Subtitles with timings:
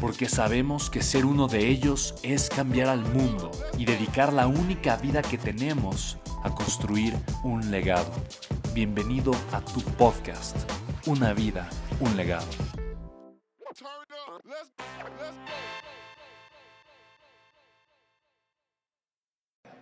[0.00, 4.96] porque sabemos que ser uno de ellos es cambiar al mundo y dedicar la única
[4.96, 8.12] vida que tenemos a construir un legado.
[8.74, 10.56] Bienvenido a tu podcast,
[11.06, 11.68] Una vida,
[12.00, 12.46] un legado.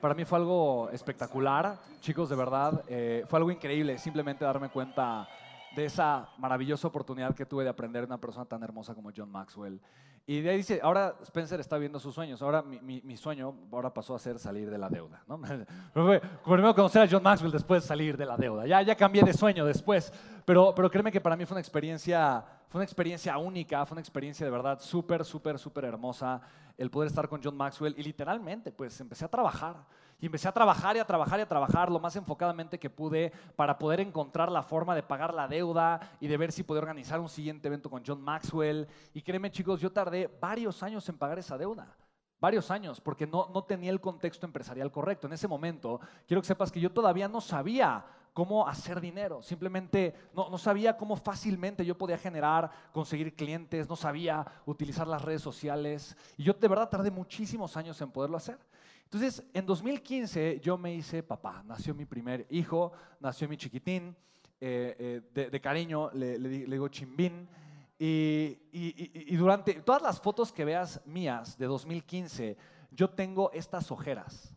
[0.01, 5.27] Para mí fue algo espectacular, chicos, de verdad, eh, fue algo increíble simplemente darme cuenta
[5.75, 9.31] de esa maravillosa oportunidad que tuve de aprender de una persona tan hermosa como John
[9.31, 9.81] Maxwell.
[10.27, 14.15] Y de ahí dice, ahora Spencer está viendo sus sueños, ahora mi, sueño ahora pasó
[14.15, 15.23] a ser salir de la deuda.
[15.27, 15.39] ¿no?
[16.45, 18.67] Primero conocer a John Maxwell, después salir de la deuda.
[18.67, 20.11] Ya, ya cambié de sueño después,
[20.47, 22.43] pero, pero créeme que para mí fue una experiencia,
[22.75, 26.41] fue una experiencia única, fue una experiencia de verdad súper, súper, súper hermosa
[26.77, 29.77] el poder estar con John Maxwell y literalmente pues empecé a trabajar.
[30.21, 33.33] Y empecé a trabajar y a trabajar y a trabajar lo más enfocadamente que pude
[33.55, 37.21] para poder encontrar la forma de pagar la deuda y de ver si podía organizar
[37.21, 38.89] un siguiente evento con John Maxwell.
[39.13, 41.87] Y créeme chicos, yo tardé varios años en pagar esa deuda.
[42.41, 45.29] Varios años, porque no, no tenía el contexto empresarial correcto.
[45.29, 49.43] En ese momento, quiero que sepas que yo todavía no sabía cómo hacer dinero.
[49.43, 55.23] Simplemente no, no, sabía cómo fácilmente yo podía generar, conseguir clientes, no sabía utilizar las
[55.23, 56.15] redes sociales.
[56.37, 58.59] Y yo de verdad tardé muchísimos años en poderlo hacer.
[59.05, 64.17] Entonces, en 2015 yo me hice papá, nació mi primer hijo, nació mi chiquitín,
[64.61, 67.49] eh, eh, de, cariño le, digo chimbín.
[67.97, 72.57] Y, durante todas las fotos que veas mías de 2015,
[72.91, 74.53] yo tengo estas ojeras.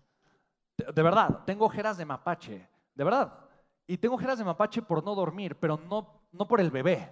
[0.75, 3.46] De, verdad, tengo ojeras de mapache, de verdad.
[3.87, 7.11] Y tengo ojeras de mapache por no dormir, pero no, no por el bebé.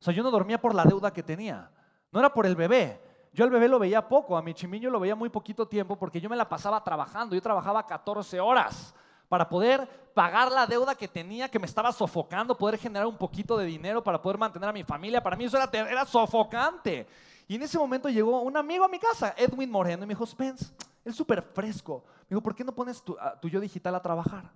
[0.00, 1.70] O sea, yo no dormía por la deuda que tenía.
[2.12, 3.00] No era por el bebé,
[3.34, 6.20] yo al bebé lo veía poco, a mi chimiño lo veía muy poquito tiempo porque
[6.20, 7.34] yo me la pasaba trabajando.
[7.34, 8.94] Yo trabajaba 14 horas
[9.28, 13.56] para poder pagar la deuda que tenía, que me estaba sofocando, poder generar un poquito
[13.56, 15.20] de dinero para poder mantener a mi familia.
[15.20, 17.08] Para mí eso era, era sofocante.
[17.48, 20.24] Y en ese momento llegó un amigo a mi casa, Edwin Moreno, y me dijo,
[20.24, 20.72] Spence,
[21.04, 22.04] es súper fresco.
[22.22, 24.52] Me dijo, ¿por qué no pones tu, tu yo digital a trabajar?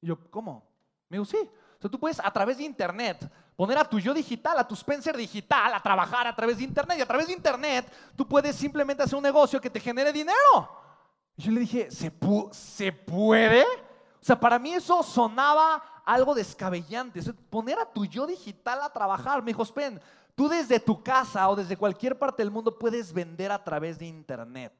[0.00, 0.64] Y yo, ¿cómo?
[1.08, 1.38] Me dijo, sí.
[1.78, 4.74] O sea, tú puedes a través de internet poner a tu yo digital, a tu
[4.74, 6.98] Spencer digital, a trabajar a través de Internet.
[6.98, 10.36] Y a través de Internet tú puedes simplemente hacer un negocio que te genere dinero.
[11.36, 12.12] Y yo le dije, ¿se,
[12.52, 13.62] ¿se puede?
[13.62, 17.20] O sea, para mí eso sonaba algo descabellante.
[17.50, 19.42] poner a tu yo digital a trabajar.
[19.42, 20.00] Me dijo, Spen,
[20.36, 24.06] tú desde tu casa o desde cualquier parte del mundo puedes vender a través de
[24.06, 24.72] Internet.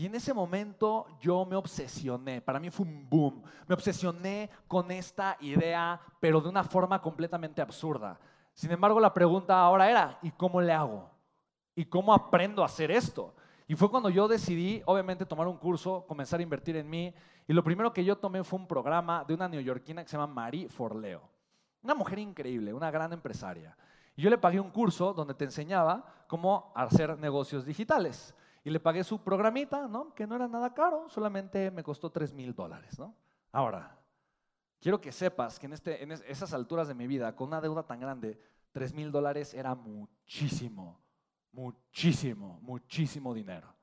[0.00, 4.90] Y en ese momento yo me obsesioné, para mí fue un boom, me obsesioné con
[4.90, 8.18] esta idea, pero de una forma completamente absurda.
[8.54, 11.10] Sin embargo, la pregunta ahora era, ¿y cómo le hago?
[11.74, 13.34] ¿Y cómo aprendo a hacer esto?
[13.68, 17.12] Y fue cuando yo decidí, obviamente, tomar un curso, comenzar a invertir en mí.
[17.46, 20.32] Y lo primero que yo tomé fue un programa de una neoyorquina que se llama
[20.32, 21.28] Marie Forleo.
[21.82, 23.76] Una mujer increíble, una gran empresaria.
[24.16, 28.34] Y yo le pagué un curso donde te enseñaba cómo hacer negocios digitales.
[28.62, 30.14] Y le pagué su programita, ¿no?
[30.14, 33.14] Que no era nada caro, solamente me costó 3 mil dólares, ¿no?
[33.52, 33.98] Ahora,
[34.78, 37.82] quiero que sepas que en, este, en esas alturas de mi vida, con una deuda
[37.82, 38.38] tan grande,
[38.72, 41.00] 3 mil dólares era muchísimo,
[41.52, 43.74] muchísimo, muchísimo dinero.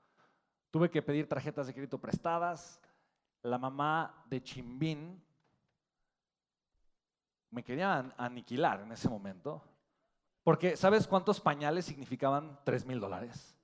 [0.69, 2.79] Tuve que pedir tarjetas de crédito prestadas.
[3.41, 5.23] La mamá de Chimbín
[7.49, 9.63] me quería aniquilar en ese momento.
[10.43, 13.56] Porque, ¿sabes cuántos pañales significaban 3 mil dólares?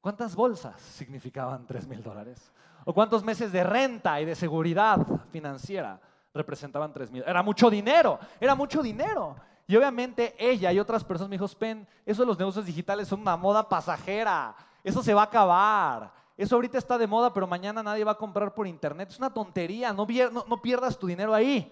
[0.00, 2.52] ¿Cuántas bolsas significaban 3 mil dólares?
[2.84, 6.00] ¿O cuántos meses de renta y de seguridad financiera
[6.32, 7.24] representaban 3 mil?
[7.26, 9.36] Era mucho dinero, era mucho dinero.
[9.66, 13.20] Y obviamente ella y otras personas me dijo, Spen, eso de los negocios digitales son
[13.20, 16.12] una moda pasajera, eso se va a acabar.
[16.38, 19.10] Eso ahorita está de moda, pero mañana nadie va a comprar por internet.
[19.10, 20.06] Es una tontería, no,
[20.48, 21.70] no pierdas tu dinero ahí.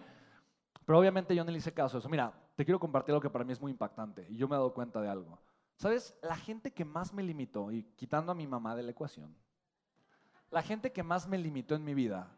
[0.85, 2.09] Pero obviamente yo no le hice caso a eso.
[2.09, 4.59] Mira, te quiero compartir algo que para mí es muy impactante y yo me he
[4.59, 5.39] dado cuenta de algo.
[5.77, 6.17] ¿Sabes?
[6.23, 9.37] La gente que más me limitó, y quitando a mi mamá de la ecuación,
[10.51, 12.31] la gente que más me limitó en mi vida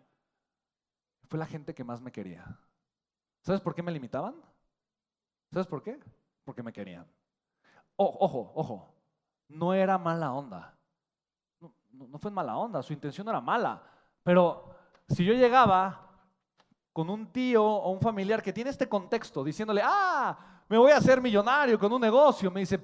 [1.29, 2.59] fue la gente que más me quería.
[3.43, 4.35] ¿Sabes por qué me limitaban?
[5.53, 6.01] ¿Sabes por qué?
[6.45, 7.07] Porque me querían.
[7.97, 8.95] ojo, ojo,
[9.49, 10.75] no era mala onda.
[11.91, 13.83] No, fue mala onda, su intención era mala.
[14.23, 14.75] Pero
[15.09, 16.07] si yo llegaba
[16.93, 20.37] con un tío o un familiar que tiene este contexto, diciéndole, ah,
[20.69, 22.79] me voy a hacer millonario con un negocio, me dice,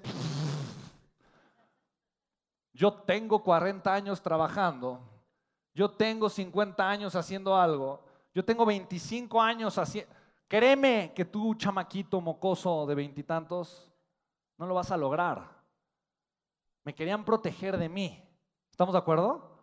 [2.75, 5.01] yo tengo 40 años trabajando,
[5.73, 8.05] yo tengo 50 años haciendo algo,
[8.35, 10.13] yo tengo 25 años haciendo...
[10.49, 13.91] Créeme que tú, chamaquito mocoso de veintitantos,
[14.59, 15.49] no lo vas a lograr.
[16.85, 18.23] Me querían proteger de mí.
[18.71, 19.55] ¿Estamos de acuerdo?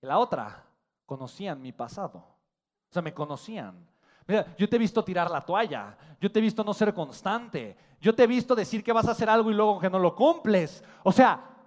[0.00, 0.64] la otra,
[1.04, 2.18] conocían mi pasado.
[2.18, 3.84] O sea, me conocían.
[4.26, 7.76] Mira, yo te he visto tirar la toalla, yo te he visto no ser constante,
[8.00, 10.14] yo te he visto decir que vas a hacer algo y luego que no lo
[10.14, 10.84] cumples.
[11.02, 11.57] O sea,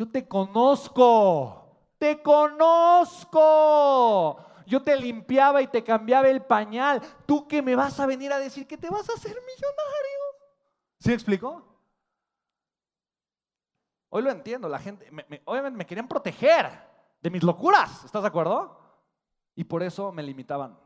[0.00, 3.36] yo te conozco, te conozco.
[4.64, 7.02] Yo te limpiaba y te cambiaba el pañal.
[7.26, 10.20] Tú que me vas a venir a decir que te vas a hacer millonario.
[11.00, 11.62] ¿Sí me explico?
[14.08, 15.06] Hoy lo entiendo, la gente,
[15.44, 16.70] obviamente me querían proteger
[17.20, 18.80] de mis locuras, ¿estás de acuerdo?
[19.54, 20.80] Y por eso me limitaban.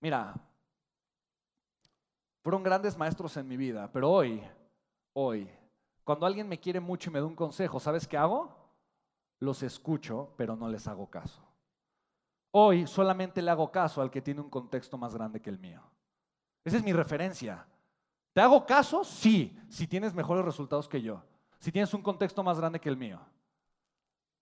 [0.00, 0.32] Mira,
[2.40, 4.42] fueron grandes maestros en mi vida, pero hoy,
[5.12, 5.46] hoy,
[6.06, 8.56] cuando alguien me quiere mucho y me da un consejo, ¿sabes qué hago?
[9.40, 11.42] Los escucho, pero no les hago caso.
[12.52, 15.82] Hoy solamente le hago caso al que tiene un contexto más grande que el mío.
[16.64, 17.66] Esa es mi referencia.
[18.32, 19.04] ¿Te hago caso?
[19.04, 21.22] Sí, si tienes mejores resultados que yo
[21.58, 23.18] si tienes un contexto más grande que el mío.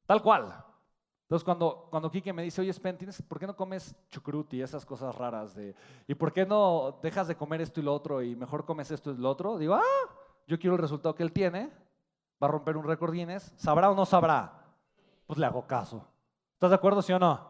[0.07, 0.65] Tal cual.
[1.23, 4.85] Entonces, cuando, cuando Kike me dice, oye, Spen, ¿por qué no comes chucruti y esas
[4.85, 5.55] cosas raras?
[5.55, 5.75] De,
[6.07, 9.11] ¿Y por qué no dejas de comer esto y lo otro y mejor comes esto
[9.11, 9.57] y lo otro?
[9.57, 9.81] Digo, ah,
[10.47, 11.71] yo quiero el resultado que él tiene,
[12.43, 14.65] va a romper un récord Guinness, ¿sabrá o no sabrá?
[15.27, 16.07] Pues le hago caso.
[16.55, 17.49] ¿Estás de acuerdo, sí o no?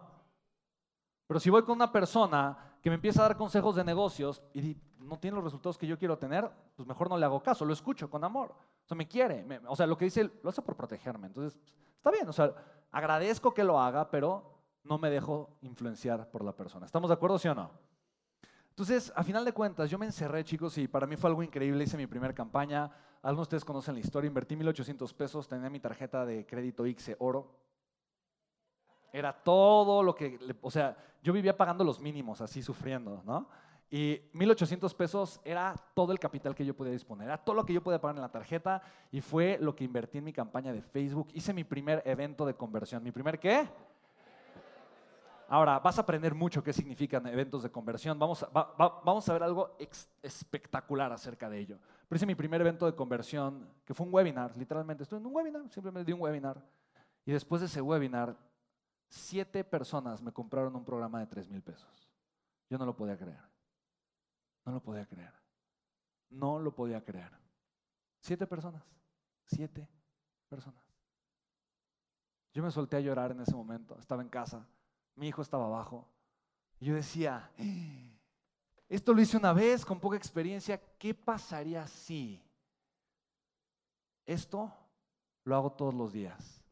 [1.26, 4.76] Pero si voy con una persona que me empieza a dar consejos de negocios y
[4.98, 7.72] no tiene los resultados que yo quiero tener, pues mejor no le hago caso, lo
[7.72, 8.50] escucho con amor.
[8.52, 11.26] O sea, me quiere, o sea, lo que dice, lo hace por protegerme.
[11.26, 11.58] Entonces,
[11.96, 12.52] está bien, o sea,
[12.90, 14.54] agradezco que lo haga, pero
[14.84, 16.84] no me dejo influenciar por la persona.
[16.86, 17.70] ¿Estamos de acuerdo, sí o no?
[18.74, 21.84] Entonces, a final de cuentas, yo me encerré, chicos, y para mí fue algo increíble.
[21.84, 22.90] Hice mi primera campaña.
[23.22, 24.26] Algunos de ustedes conocen la historia.
[24.26, 27.54] Invertí 1.800 pesos, tenía mi tarjeta de crédito ICE Oro.
[29.12, 33.48] Era todo lo que, o sea, yo vivía pagando los mínimos, así sufriendo, ¿no?
[33.92, 37.74] Y 1.800 pesos era todo el capital que yo podía disponer, era todo lo que
[37.74, 38.82] yo podía pagar en la tarjeta
[39.12, 41.28] y fue lo que invertí en mi campaña de Facebook.
[41.32, 43.04] Hice mi primer evento de conversión.
[43.04, 43.68] ¿Mi primer qué?
[45.48, 48.18] Ahora, vas a aprender mucho qué significan eventos de conversión.
[48.18, 49.76] Vamos a, ver algo
[50.22, 51.78] espectacular acerca de ello.
[52.08, 55.02] Pero hice mi primer evento de conversión, que fue un webinar, literalmente.
[55.02, 56.62] Estuve en un webinar, simplemente di un webinar.
[57.24, 58.36] Y después de ese webinar,
[59.08, 62.08] siete personas me compraron un programa de 3 mil pesos.
[62.68, 63.42] Yo no lo podía creer.
[64.64, 65.32] No lo podía creer.
[66.30, 67.30] No lo podía creer.
[68.20, 68.82] Siete personas.
[69.44, 69.88] Siete
[70.48, 70.82] personas.
[72.52, 73.98] Yo me solté a llorar en ese momento.
[73.98, 74.66] Estaba en casa.
[75.16, 76.06] Mi hijo estaba abajo.
[76.80, 77.50] Y yo decía,
[78.88, 80.80] esto lo hice una vez con poca experiencia.
[80.98, 82.42] ¿Qué pasaría si
[84.26, 84.72] esto
[85.44, 86.62] lo hago todos los días?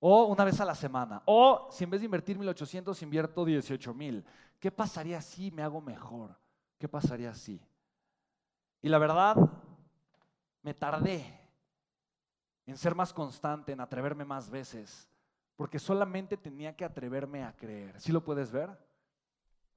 [0.00, 1.22] O una vez a la semana.
[1.24, 4.24] O si en vez de invertir 1800 invierto 18 mil.
[4.58, 6.36] ¿Qué pasaría si me hago mejor?
[6.78, 7.60] ¿Qué pasaría si?
[8.80, 9.36] Y la verdad,
[10.62, 11.40] me tardé
[12.66, 15.08] en ser más constante, en atreverme más veces,
[15.58, 18.00] porque solamente tenía que atreverme a creer.
[18.00, 18.70] ¿Sí lo puedes ver?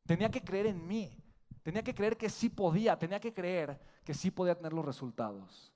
[0.05, 1.17] Tenía que creer en mí,
[1.63, 5.73] tenía que creer que sí podía, tenía que creer que sí podía tener los resultados.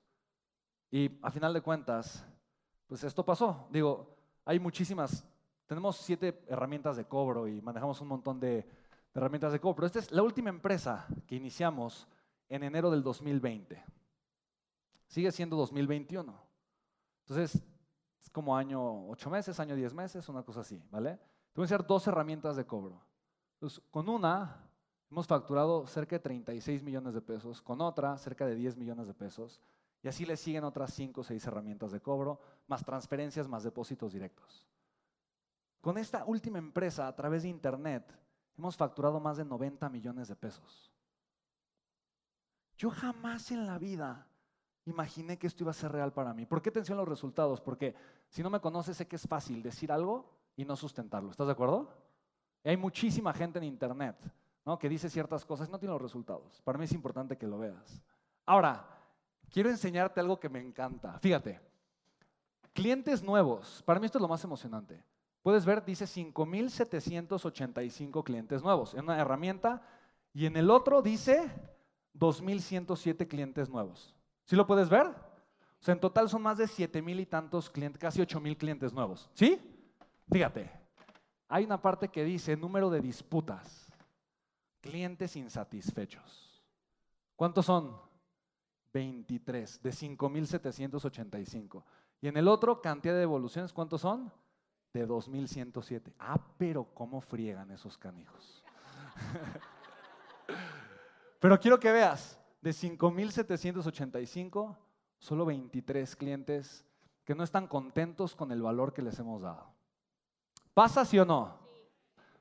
[0.92, 2.24] Y a final de cuentas,
[2.86, 3.66] pues esto pasó.
[3.72, 5.26] Digo, hay muchísimas,
[5.66, 8.64] tenemos siete herramientas de cobro y manejamos un montón de
[9.12, 9.74] herramientas de cobro.
[9.74, 12.06] Pero esta es la última empresa que iniciamos
[12.48, 13.82] en enero del 2020.
[15.08, 16.32] Sigue siendo 2021.
[17.22, 17.75] Entonces, es
[18.36, 21.16] como año 8 meses, año 10 meses, una cosa así, ¿vale?
[21.16, 23.02] Te voy a enseñar dos herramientas de cobro.
[23.54, 24.62] Entonces, con una
[25.10, 29.14] hemos facturado cerca de 36 millones de pesos, con otra cerca de 10 millones de
[29.14, 29.62] pesos,
[30.02, 34.12] y así le siguen otras 5 o 6 herramientas de cobro, más transferencias, más depósitos
[34.12, 34.66] directos.
[35.80, 38.14] Con esta última empresa, a través de Internet,
[38.58, 40.92] hemos facturado más de 90 millones de pesos.
[42.76, 44.26] Yo jamás en la vida
[44.86, 46.46] imaginé que esto iba a ser real para mí.
[46.46, 47.60] ¿Por qué atención los resultados?
[47.60, 47.94] Porque
[48.28, 51.30] si no me conoces, sé que es fácil decir algo y no sustentarlo.
[51.30, 51.88] ¿Estás de acuerdo?
[52.64, 54.16] hay muchísima gente en Internet
[54.64, 54.78] ¿no?
[54.78, 56.60] que dice ciertas cosas y no tiene los resultados.
[56.62, 58.02] Para mí es importante que lo veas.
[58.44, 58.84] Ahora,
[59.50, 61.16] quiero enseñarte algo que me encanta.
[61.20, 61.60] Fíjate,
[62.72, 65.04] clientes nuevos, para mí esto es lo más emocionante.
[65.42, 69.80] puedes ver, dice 5.785 clientes nuevos en una herramienta
[70.34, 71.48] y en el otro dice
[72.14, 74.16] 2.107 clientes nuevos.
[74.44, 75.25] ¿Sí lo puedes ver?
[75.86, 79.30] En total son más de 7.000 y tantos clientes, casi 8.000 clientes nuevos.
[79.34, 79.60] ¿Sí?
[80.30, 80.70] Fíjate,
[81.48, 83.92] hay una parte que dice número de disputas,
[84.80, 86.62] clientes insatisfechos.
[87.36, 87.96] ¿Cuántos son?
[88.92, 91.84] 23, de 5.785.
[92.20, 94.32] Y en el otro, cantidad de devoluciones, ¿cuántos son?
[94.92, 96.14] De 2.107.
[96.18, 98.64] Ah, pero ¿cómo friegan esos canijos?
[101.40, 104.76] pero quiero que veas, de 5.785,
[105.18, 106.84] solo 23 clientes
[107.24, 109.74] que no están contentos con el valor que les hemos dado.
[110.72, 111.58] ¿Pasa sí o no?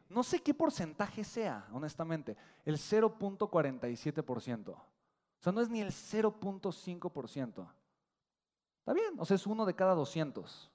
[0.10, 4.70] No sé qué porcentaje sea, honestamente, el 0.47%.
[4.70, 4.86] O
[5.40, 7.68] sea, no es ni el 0.5%.
[8.80, 10.72] Está bien, o sea, es uno de cada 200.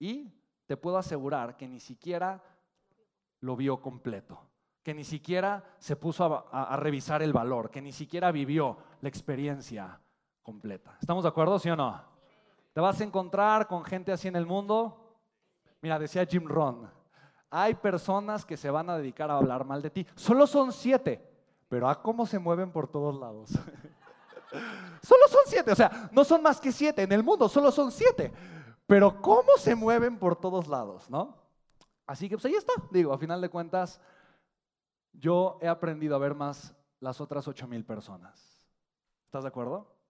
[0.00, 0.32] Y
[0.66, 2.42] te puedo asegurar que ni siquiera
[3.40, 4.40] lo vio completo,
[4.82, 9.08] que ni siquiera se puso a, a, revisar el valor, que ni siquiera vivió la
[9.08, 10.00] experiencia
[11.00, 12.00] ¿Estamos de acuerdo, sí o no?
[12.72, 15.14] Te vas a encontrar con gente así en el mundo.
[15.82, 16.90] Mira, decía Jim Ron,
[17.50, 20.06] hay personas que se van a dedicar a hablar mal de ti.
[20.14, 21.22] Solo son siete,
[21.68, 23.50] pero a cómo se mueven por todos lados.
[25.02, 27.92] Solo son siete, o sea, no son más que siete en el mundo, solo son
[27.92, 28.32] siete.
[28.86, 31.36] Pero cómo se mueven por todos lados, ¿no?
[32.06, 34.00] Así que pues ahí está, digo, a final de cuentas,
[35.12, 38.66] yo he aprendido a ver más las otras ocho mil personas.
[39.26, 39.97] ¿Estás de acuerdo?